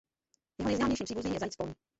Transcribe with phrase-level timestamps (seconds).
[0.59, 1.73] Jeho nejznámějším příbuzným je zajíc polní.